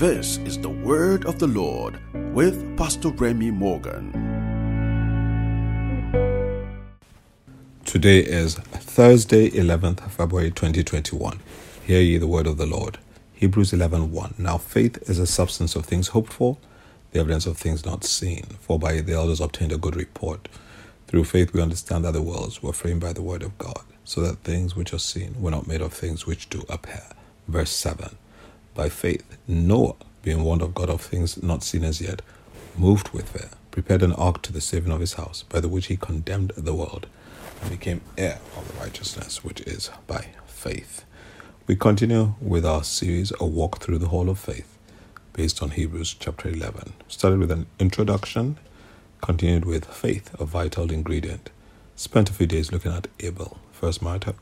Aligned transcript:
This 0.00 0.38
is 0.46 0.56
the 0.58 0.70
word 0.70 1.26
of 1.26 1.38
the 1.38 1.46
Lord 1.46 2.00
with 2.32 2.78
Pastor 2.78 3.10
Remy 3.10 3.50
Morgan. 3.50 4.10
Today 7.84 8.20
is 8.20 8.54
Thursday, 8.54 9.50
11th 9.50 10.10
February 10.10 10.52
2021. 10.52 11.40
Hear 11.84 12.00
ye 12.00 12.16
the 12.16 12.26
word 12.26 12.46
of 12.46 12.56
the 12.56 12.64
Lord. 12.64 12.96
Hebrews 13.34 13.74
11:1. 13.74 14.38
Now 14.38 14.56
faith 14.56 14.96
is 15.06 15.18
the 15.18 15.26
substance 15.26 15.76
of 15.76 15.84
things 15.84 16.08
hoped 16.08 16.32
for, 16.32 16.56
the 17.12 17.20
evidence 17.20 17.44
of 17.44 17.58
things 17.58 17.84
not 17.84 18.02
seen. 18.02 18.46
For 18.62 18.78
by 18.78 19.02
the 19.02 19.12
elders 19.12 19.42
obtained 19.42 19.72
a 19.72 19.76
good 19.76 19.96
report. 19.96 20.48
Through 21.08 21.24
faith 21.24 21.52
we 21.52 21.60
understand 21.60 22.06
that 22.06 22.14
the 22.14 22.22
worlds 22.22 22.62
were 22.62 22.72
framed 22.72 23.02
by 23.02 23.12
the 23.12 23.20
word 23.20 23.42
of 23.42 23.58
God, 23.58 23.82
so 24.04 24.22
that 24.22 24.44
things 24.44 24.74
which 24.74 24.94
are 24.94 24.98
seen 24.98 25.34
were 25.38 25.50
not 25.50 25.66
made 25.66 25.82
of 25.82 25.92
things 25.92 26.24
which 26.24 26.48
do 26.48 26.64
appear. 26.70 27.04
Verse 27.46 27.70
7. 27.70 28.16
By 28.74 28.88
faith 28.88 29.36
Noah, 29.48 29.94
being 30.22 30.44
warned 30.44 30.62
of 30.62 30.74
God 30.74 30.90
of 30.90 31.00
things 31.00 31.42
not 31.42 31.62
seen 31.62 31.84
as 31.84 32.00
yet, 32.00 32.22
moved 32.76 33.10
with 33.10 33.28
fear, 33.30 33.50
prepared 33.70 34.02
an 34.02 34.12
ark 34.12 34.42
to 34.42 34.52
the 34.52 34.60
saving 34.60 34.92
of 34.92 35.00
his 35.00 35.14
house, 35.14 35.44
by 35.48 35.60
the 35.60 35.68
which 35.68 35.86
he 35.86 35.96
condemned 35.96 36.52
the 36.56 36.74
world, 36.74 37.06
and 37.60 37.70
became 37.70 38.00
heir 38.16 38.38
of 38.56 38.66
the 38.68 38.80
righteousness 38.80 39.44
which 39.44 39.60
is 39.62 39.90
by 40.06 40.28
faith. 40.46 41.04
We 41.66 41.76
continue 41.76 42.34
with 42.40 42.64
our 42.66 42.82
series, 42.84 43.32
A 43.38 43.46
Walk 43.46 43.78
Through 43.78 43.98
the 43.98 44.08
Hall 44.08 44.28
of 44.28 44.38
Faith, 44.38 44.76
based 45.32 45.62
on 45.62 45.70
Hebrews 45.70 46.14
chapter 46.18 46.48
11. 46.48 46.94
Started 47.08 47.38
with 47.38 47.50
an 47.50 47.66
introduction, 47.78 48.58
continued 49.20 49.64
with 49.64 49.84
faith, 49.86 50.34
a 50.40 50.44
vital 50.44 50.90
ingredient. 50.90 51.50
Spent 51.96 52.30
a 52.30 52.32
few 52.32 52.46
days 52.46 52.72
looking 52.72 52.92
at 52.92 53.08
Abel, 53.20 53.58
first 53.72 54.00
martyr, 54.02 54.34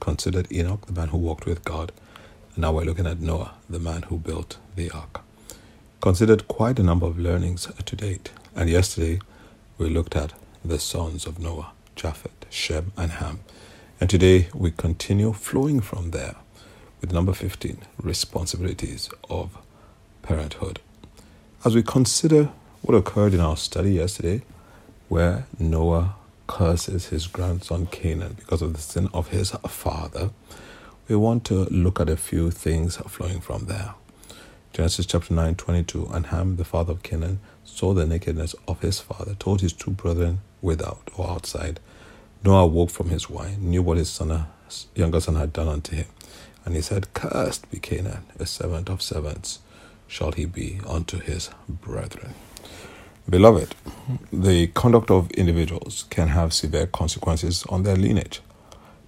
considered 0.00 0.50
Enoch, 0.52 0.86
the 0.86 0.92
man 0.92 1.08
who 1.08 1.18
walked 1.18 1.46
with 1.46 1.64
God, 1.64 1.90
now 2.58 2.72
we're 2.72 2.82
looking 2.82 3.06
at 3.06 3.20
Noah, 3.20 3.54
the 3.70 3.78
man 3.78 4.02
who 4.02 4.18
built 4.18 4.58
the 4.74 4.90
ark. 4.90 5.20
Considered 6.00 6.48
quite 6.48 6.80
a 6.80 6.82
number 6.82 7.06
of 7.06 7.16
learnings 7.16 7.68
to 7.84 7.96
date, 7.96 8.32
and 8.56 8.68
yesterday 8.68 9.20
we 9.78 9.88
looked 9.88 10.16
at 10.16 10.32
the 10.64 10.80
sons 10.80 11.24
of 11.24 11.38
Noah, 11.38 11.70
Japheth, 11.94 12.46
Shem, 12.50 12.90
and 12.96 13.12
Ham. 13.12 13.40
And 14.00 14.10
today 14.10 14.48
we 14.52 14.72
continue 14.72 15.32
flowing 15.32 15.80
from 15.80 16.10
there 16.10 16.34
with 17.00 17.12
number 17.12 17.32
15 17.32 17.78
responsibilities 18.02 19.08
of 19.30 19.56
parenthood. 20.22 20.80
As 21.64 21.76
we 21.76 21.84
consider 21.84 22.50
what 22.82 22.96
occurred 22.96 23.34
in 23.34 23.40
our 23.40 23.56
study 23.56 23.92
yesterday, 23.92 24.42
where 25.08 25.46
Noah 25.60 26.16
curses 26.48 27.06
his 27.06 27.28
grandson 27.28 27.86
Canaan 27.86 28.34
because 28.36 28.62
of 28.62 28.72
the 28.72 28.80
sin 28.80 29.08
of 29.14 29.28
his 29.28 29.52
father, 29.68 30.30
we 31.08 31.16
want 31.16 31.44
to 31.46 31.64
look 31.70 32.00
at 32.00 32.10
a 32.10 32.16
few 32.16 32.50
things 32.50 32.96
flowing 32.96 33.40
from 33.40 33.64
there. 33.64 33.94
Genesis 34.74 35.06
chapter 35.06 35.32
9 35.32 35.54
22 35.54 36.06
And 36.12 36.26
Ham, 36.26 36.56
the 36.56 36.64
father 36.64 36.92
of 36.92 37.02
Canaan, 37.02 37.40
saw 37.64 37.94
the 37.94 38.06
nakedness 38.06 38.54
of 38.66 38.80
his 38.80 39.00
father, 39.00 39.34
told 39.34 39.62
his 39.62 39.72
two 39.72 39.90
brethren 39.90 40.40
without 40.60 41.10
or 41.16 41.30
outside. 41.30 41.80
Noah 42.44 42.66
woke 42.66 42.90
from 42.90 43.08
his 43.08 43.30
wine, 43.30 43.70
knew 43.70 43.82
what 43.82 43.96
his 43.96 44.10
son, 44.10 44.46
younger 44.94 45.20
son 45.20 45.36
had 45.36 45.52
done 45.52 45.68
unto 45.68 45.96
him. 45.96 46.06
And 46.64 46.74
he 46.74 46.82
said, 46.82 47.12
Cursed 47.14 47.70
be 47.70 47.78
Canaan, 47.78 48.24
a 48.38 48.44
servant 48.44 48.90
of 48.90 49.00
servants 49.00 49.60
shall 50.06 50.32
he 50.32 50.44
be 50.44 50.80
unto 50.86 51.18
his 51.18 51.48
brethren. 51.68 52.34
Beloved, 53.28 53.74
the 54.30 54.68
conduct 54.68 55.10
of 55.10 55.30
individuals 55.32 56.04
can 56.10 56.28
have 56.28 56.52
severe 56.52 56.86
consequences 56.86 57.64
on 57.70 57.82
their 57.82 57.96
lineage. 57.96 58.42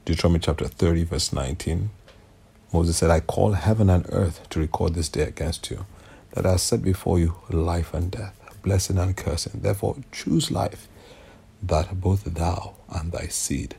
Deuteronomy 0.06 0.41
chapter 0.41 0.67
30, 0.67 1.05
verse 1.05 1.31
19. 1.31 1.91
Moses 2.73 2.97
said, 2.97 3.11
I 3.11 3.20
call 3.20 3.53
heaven 3.53 3.91
and 3.91 4.06
earth 4.09 4.48
to 4.48 4.59
record 4.59 4.95
this 4.95 5.11
day 5.11 5.23
against 5.23 5.70
you, 5.70 5.84
that 6.33 6.47
I 6.47 6.56
set 6.56 6.83
before 6.83 7.19
you 7.19 7.37
life 7.51 7.93
and 7.93 8.11
death, 8.11 8.34
blessing 8.62 8.97
and 8.97 9.15
cursing. 9.15 9.61
Therefore, 9.61 9.98
choose 10.11 10.51
life, 10.51 10.89
that 11.62 12.00
both 12.00 12.25
thou 12.25 12.77
and 12.88 13.12
thy 13.12 13.27
seed 13.27 13.75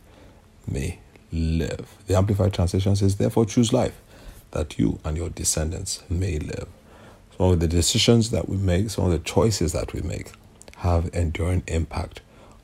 may 0.67 0.99
live. 1.31 1.97
The 2.05 2.15
Amplified 2.15 2.53
Translation 2.53 2.95
says, 2.95 3.15
Therefore, 3.15 3.45
choose 3.45 3.73
life, 3.73 3.99
that 4.51 4.77
you 4.77 4.99
and 5.03 5.17
your 5.17 5.29
descendants 5.29 6.03
may 6.07 6.37
live. 6.37 6.67
Some 7.35 7.51
of 7.51 7.59
the 7.59 7.67
decisions 7.67 8.29
that 8.29 8.47
we 8.47 8.57
make, 8.57 8.91
some 8.91 9.05
of 9.05 9.11
the 9.11 9.19
choices 9.19 9.73
that 9.73 9.91
we 9.91 10.01
make, 10.01 10.31
have 10.77 11.09
enduring 11.13 11.63
impact 11.65 12.21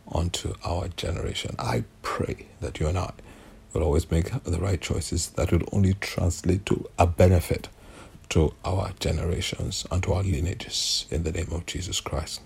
onto 0.07 0.53
our 0.63 0.89
generation. 0.89 1.56
I 1.57 1.85
pray 2.03 2.45
that 2.62 2.79
you 2.79 2.88
and 2.88 3.00
I 3.00 3.13
will 3.77 3.85
always 3.85 4.09
make 4.09 4.31
the 4.43 4.59
right 4.59 4.81
choices 4.81 5.29
that 5.31 5.51
will 5.51 5.61
only 5.71 5.93
translate 5.95 6.65
to 6.65 6.89
a 6.97 7.05
benefit 7.05 7.69
to 8.29 8.51
our 8.65 8.91
generations 8.99 9.85
and 9.91 10.01
to 10.01 10.13
our 10.13 10.23
lineages 10.23 11.05
in 11.11 11.21
the 11.23 11.31
name 11.31 11.49
of 11.51 11.65
Jesus 11.67 12.01
Christ. 12.01 12.41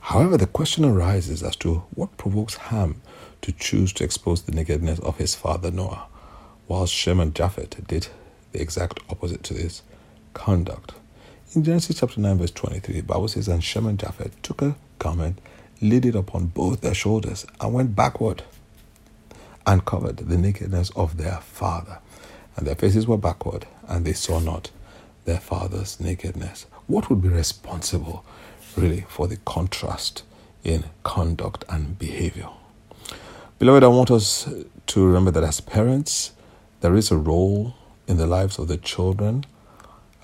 However, 0.00 0.38
the 0.38 0.46
question 0.46 0.86
arises 0.86 1.42
as 1.42 1.54
to 1.56 1.82
what 1.94 2.16
provokes 2.16 2.54
Ham 2.54 3.02
to 3.42 3.52
choose 3.52 3.92
to 3.94 4.04
expose 4.04 4.42
the 4.42 4.52
nakedness 4.52 4.98
of 5.00 5.18
his 5.18 5.34
father 5.34 5.70
Noah, 5.70 6.06
whilst 6.66 6.94
Shem 6.94 7.20
and 7.20 7.34
Japheth 7.34 7.86
did 7.86 8.08
the 8.52 8.62
exact 8.62 9.00
opposite 9.10 9.42
to 9.44 9.54
this 9.54 9.82
conduct. 10.32 10.94
In 11.54 11.62
Genesis 11.62 12.00
chapter 12.00 12.20
9, 12.20 12.38
verse 12.38 12.50
23, 12.52 12.94
the 12.94 13.02
Bible 13.02 13.28
says, 13.28 13.48
And 13.48 13.62
Shem 13.62 13.86
and 13.86 13.98
Japheth 13.98 14.40
took 14.40 14.62
a 14.62 14.76
garment, 14.98 15.40
laid 15.82 16.06
it 16.06 16.14
upon 16.14 16.46
both 16.46 16.80
their 16.80 16.94
shoulders, 16.94 17.44
and 17.60 17.74
went 17.74 17.94
backward 17.94 18.44
and 19.68 19.84
covered 19.84 20.16
the 20.16 20.38
nakedness 20.38 20.90
of 20.96 21.18
their 21.18 21.36
father. 21.42 21.98
And 22.56 22.66
their 22.66 22.74
faces 22.74 23.06
were 23.06 23.18
backward, 23.18 23.66
and 23.86 24.04
they 24.04 24.14
saw 24.14 24.40
not 24.40 24.70
their 25.26 25.38
father's 25.38 26.00
nakedness. 26.00 26.64
What 26.86 27.10
would 27.10 27.20
be 27.20 27.28
responsible, 27.28 28.24
really, 28.76 29.02
for 29.08 29.28
the 29.28 29.36
contrast 29.44 30.22
in 30.64 30.84
conduct 31.04 31.66
and 31.68 31.98
behavior? 31.98 32.48
Beloved, 33.58 33.84
I 33.84 33.88
want 33.88 34.10
us 34.10 34.48
to 34.86 35.06
remember 35.06 35.30
that 35.32 35.44
as 35.44 35.60
parents, 35.60 36.32
there 36.80 36.96
is 36.96 37.10
a 37.10 37.18
role 37.18 37.74
in 38.06 38.16
the 38.16 38.26
lives 38.26 38.58
of 38.58 38.68
the 38.68 38.78
children 38.78 39.44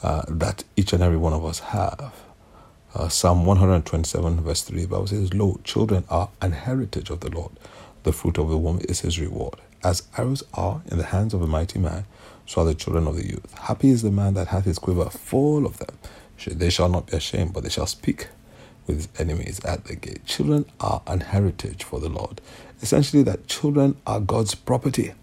uh, 0.03 0.22
that 0.27 0.65
each 0.75 0.94
and 0.94 1.03
every 1.03 1.19
one 1.19 1.34
of 1.34 1.44
us 1.44 1.59
have. 1.59 2.15
Uh, 2.94 3.09
Psalm 3.09 3.44
127, 3.44 4.41
verse 4.41 4.62
3, 4.62 4.83
the 4.83 4.88
Bible 4.88 5.06
says, 5.06 5.34
Lo, 5.34 5.60
children 5.65 6.04
are 6.09 6.31
an 6.41 6.53
heritage 6.53 7.10
of 7.10 7.21
the 7.21 7.31
Lord. 7.31 7.50
The 8.04 8.12
fruit 8.12 8.38
of 8.38 8.48
the 8.50 8.59
womb 8.59 8.81
is 8.88 9.00
his 9.00 9.19
reward. 9.19 9.56
As 9.82 10.03
arrows 10.16 10.42
are 10.53 10.82
in 10.91 10.98
the 10.98 11.04
hands 11.04 11.34
of 11.34 11.42
a 11.42 11.47
mighty 11.47 11.78
man, 11.78 12.04
so 12.47 12.60
are 12.60 12.66
the 12.66 12.75
children 12.75 13.06
of 13.06 13.16
the 13.16 13.26
youth. 13.26 13.59
Happy 13.59 13.88
is 13.88 14.03
the 14.03 14.10
man 14.10 14.34
that 14.34 14.48
hath 14.48 14.66
his 14.66 14.78
quiver 14.78 15.09
full 15.10 15.66
of 15.66 15.78
them. 15.78 15.98
They 16.47 16.69
shall 16.70 16.88
not 16.91 17.06
be 17.06 17.16
ashamed, 17.16 17.54
but 17.54 17.62
they 17.62 17.70
shall 17.70 17.87
speak 17.87 18.28
with 18.87 18.97
his 18.97 19.09
enemies 19.19 19.65
at 19.65 19.84
the 19.87 19.97
gate. 19.97 20.26
Children 20.26 20.66
are 20.81 21.00
an 21.06 21.20
heritage 21.20 21.82
for 21.84 21.98
the 21.98 22.10
Lord. 22.10 22.41
Essentially, 22.82 23.22
that 23.22 23.47
children 23.47 23.97
are 24.06 24.21
God's 24.21 24.54
property, 24.54 25.15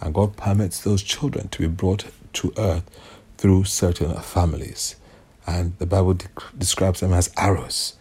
and 0.00 0.12
God 0.12 0.36
permits 0.36 0.80
those 0.80 1.02
children 1.02 1.48
to 1.48 1.60
be 1.60 1.68
brought 1.68 2.04
to 2.34 2.52
earth 2.58 2.84
through 3.38 3.64
certain 3.64 4.14
families. 4.16 4.96
And 5.46 5.78
the 5.78 5.86
Bible 5.86 6.14
de- 6.14 6.26
describes 6.58 7.00
them 7.00 7.14
as 7.14 7.30
arrows. 7.38 7.94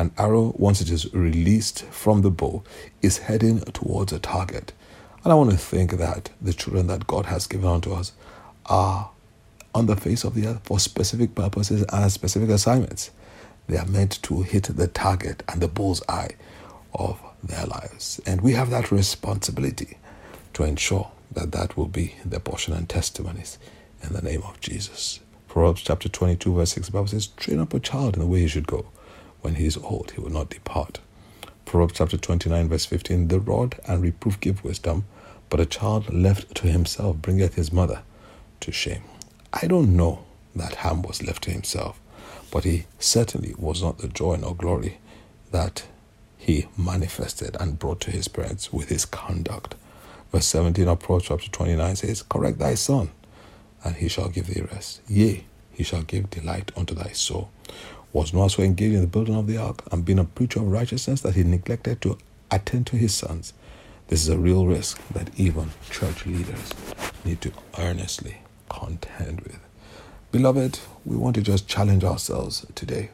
An 0.00 0.12
arrow, 0.16 0.54
once 0.56 0.80
it 0.80 0.88
is 0.88 1.12
released 1.12 1.82
from 1.90 2.22
the 2.22 2.30
bow, 2.30 2.62
is 3.02 3.18
heading 3.18 3.60
towards 3.60 4.14
a 4.14 4.18
target. 4.18 4.72
And 5.22 5.30
I 5.30 5.36
want 5.36 5.50
to 5.50 5.58
think 5.58 5.98
that 5.98 6.30
the 6.40 6.54
children 6.54 6.86
that 6.86 7.06
God 7.06 7.26
has 7.26 7.46
given 7.46 7.68
unto 7.68 7.92
us 7.92 8.12
are 8.64 9.10
on 9.74 9.84
the 9.84 9.96
face 9.96 10.24
of 10.24 10.34
the 10.34 10.46
earth 10.46 10.62
for 10.64 10.80
specific 10.80 11.34
purposes 11.34 11.84
and 11.92 12.10
specific 12.10 12.48
assignments. 12.48 13.10
They 13.66 13.76
are 13.76 13.84
meant 13.84 14.22
to 14.22 14.40
hit 14.40 14.74
the 14.74 14.88
target 14.88 15.42
and 15.46 15.60
the 15.60 15.68
bull's 15.68 16.02
eye 16.08 16.30
of 16.94 17.20
their 17.44 17.66
lives. 17.66 18.22
And 18.24 18.40
we 18.40 18.54
have 18.54 18.70
that 18.70 18.90
responsibility 18.90 19.98
to 20.54 20.62
ensure 20.64 21.10
that 21.30 21.52
that 21.52 21.76
will 21.76 21.88
be 21.88 22.14
their 22.24 22.40
portion 22.40 22.72
and 22.72 22.88
testimonies 22.88 23.58
in 24.02 24.14
the 24.14 24.22
name 24.22 24.44
of 24.44 24.60
Jesus. 24.60 25.20
Proverbs 25.46 25.82
chapter 25.82 26.08
22, 26.08 26.54
verse 26.54 26.72
6, 26.72 26.86
the 26.86 26.92
Bible 26.94 27.08
says, 27.08 27.26
Train 27.26 27.60
up 27.60 27.74
a 27.74 27.80
child 27.80 28.14
in 28.14 28.20
the 28.20 28.26
way 28.26 28.40
he 28.40 28.48
should 28.48 28.66
go. 28.66 28.86
When 29.42 29.56
he 29.56 29.66
is 29.66 29.76
old, 29.76 30.12
he 30.12 30.20
will 30.20 30.30
not 30.30 30.50
depart. 30.50 31.00
Proverbs 31.64 31.94
chapter 31.96 32.16
29, 32.16 32.68
verse 32.68 32.84
15, 32.86 33.28
The 33.28 33.40
rod 33.40 33.78
and 33.86 34.02
reproof 34.02 34.40
give 34.40 34.64
wisdom, 34.64 35.04
but 35.48 35.60
a 35.60 35.66
child 35.66 36.12
left 36.12 36.54
to 36.56 36.66
himself 36.66 37.16
bringeth 37.16 37.54
his 37.54 37.72
mother 37.72 38.02
to 38.60 38.72
shame. 38.72 39.02
I 39.52 39.66
don't 39.66 39.96
know 39.96 40.24
that 40.54 40.76
Ham 40.76 41.02
was 41.02 41.22
left 41.22 41.44
to 41.44 41.50
himself, 41.50 42.00
but 42.50 42.64
he 42.64 42.86
certainly 42.98 43.54
was 43.56 43.82
not 43.82 43.98
the 43.98 44.08
joy 44.08 44.36
nor 44.36 44.54
glory 44.54 44.98
that 45.52 45.84
he 46.36 46.66
manifested 46.76 47.56
and 47.60 47.78
brought 47.78 48.00
to 48.00 48.10
his 48.10 48.28
parents 48.28 48.72
with 48.72 48.88
his 48.88 49.04
conduct. 49.04 49.74
Verse 50.32 50.46
17 50.46 50.86
of 50.88 51.00
Proverbs 51.00 51.26
chapter 51.26 51.48
29 51.50 51.96
says, 51.96 52.22
Correct 52.22 52.58
thy 52.58 52.74
son 52.74 53.10
and 53.84 53.96
he 53.96 54.08
shall 54.08 54.28
give 54.28 54.46
thee 54.46 54.62
rest. 54.72 55.00
Yea, 55.08 55.44
he 55.72 55.82
shall 55.82 56.02
give 56.02 56.30
delight 56.30 56.70
unto 56.76 56.94
thy 56.94 57.10
soul. 57.10 57.50
Was 58.12 58.34
Noah 58.34 58.50
so 58.50 58.64
engaged 58.64 58.94
in 58.96 59.02
the 59.02 59.06
building 59.06 59.36
of 59.36 59.46
the 59.46 59.56
ark 59.56 59.82
and 59.92 60.04
being 60.04 60.18
a 60.18 60.24
preacher 60.24 60.58
of 60.58 60.70
righteousness 60.70 61.20
that 61.20 61.36
he 61.36 61.44
neglected 61.44 62.00
to 62.02 62.18
attend 62.50 62.88
to 62.88 62.96
his 62.96 63.14
sons? 63.14 63.52
This 64.08 64.22
is 64.22 64.28
a 64.28 64.38
real 64.38 64.66
risk 64.66 65.00
that 65.12 65.30
even 65.38 65.70
church 65.90 66.26
leaders 66.26 66.70
need 67.24 67.40
to 67.42 67.52
earnestly 67.78 68.38
contend 68.68 69.42
with. 69.42 69.60
Beloved, 70.32 70.80
we 71.04 71.16
want 71.16 71.36
to 71.36 71.42
just 71.42 71.68
challenge 71.68 72.02
ourselves 72.02 72.66
today 72.74 73.10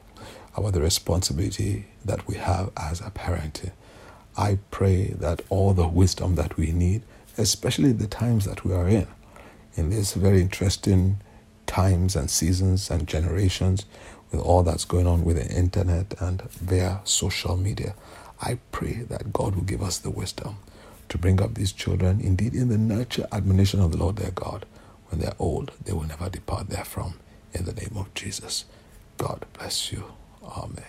about 0.57 0.73
the 0.73 0.81
responsibility 0.81 1.87
that 2.03 2.27
we 2.27 2.37
have 2.37 2.71
as 2.79 3.03
a 3.03 3.11
parent. 3.11 3.71
I 4.39 4.59
pray 4.71 5.09
that 5.19 5.43
all 5.51 5.75
the 5.75 5.89
wisdom 5.89 6.37
that 6.37 6.57
we 6.57 6.73
need, 6.73 7.03
especially 7.37 7.93
the 7.93 8.07
times 8.07 8.47
that 8.47 8.65
we 8.65 8.73
are 8.73 8.89
in, 8.89 9.07
in 9.75 9.91
these 9.91 10.15
very 10.15 10.41
interesting 10.41 11.21
times 11.67 12.17
and 12.17 12.31
seasons 12.31 12.91
and 12.91 13.07
generations, 13.07 13.85
with 14.37 14.45
all 14.45 14.63
that's 14.63 14.85
going 14.85 15.07
on 15.07 15.25
with 15.25 15.37
the 15.37 15.49
internet 15.57 16.15
and 16.21 16.43
via 16.51 17.01
social 17.05 17.57
media, 17.57 17.95
I 18.41 18.59
pray 18.71 19.05
that 19.09 19.33
God 19.33 19.55
will 19.55 19.63
give 19.63 19.83
us 19.83 19.99
the 19.99 20.11
wisdom 20.11 20.59
to 21.09 21.17
bring 21.17 21.41
up 21.41 21.55
these 21.55 21.73
children, 21.73 22.21
indeed, 22.21 22.55
in 22.55 22.69
the 22.69 22.77
nurture 22.77 23.27
admonition 23.33 23.81
of 23.81 23.93
the 23.93 23.97
Lord 23.97 24.17
their 24.17 24.33
God. 24.33 24.67
When 25.09 25.21
they're 25.21 25.35
old, 25.39 25.73
they 25.85 25.93
will 25.93 26.03
never 26.03 26.29
depart 26.29 26.69
therefrom. 26.69 27.15
In 27.55 27.65
the 27.65 27.73
name 27.73 27.95
of 27.97 28.13
Jesus. 28.13 28.67
God 29.17 29.47
bless 29.55 29.91
you. 29.91 30.05
Amen. 30.45 30.85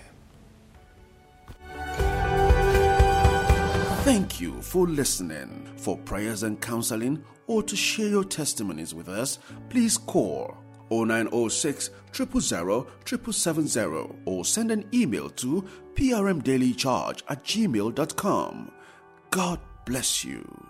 Thank 4.03 4.41
you 4.41 4.61
for 4.61 4.87
listening. 4.87 5.69
For 5.77 5.97
prayers 5.97 6.43
and 6.43 6.59
counseling 6.59 7.23
or 7.45 7.63
to 7.63 7.75
share 7.77 8.09
your 8.09 8.25
testimonies 8.25 8.93
with 8.93 9.07
us, 9.07 9.39
please 9.69 9.97
call 9.97 10.57
0906 10.91 11.89
000 12.13 12.87
770 13.31 14.15
or 14.25 14.45
send 14.45 14.71
an 14.71 14.85
email 14.93 15.29
to 15.29 15.63
prmdailycharge 15.95 17.21
at 17.29 17.43
gmail.com. 17.43 18.71
God 19.31 19.59
bless 19.85 20.23
you. 20.23 20.67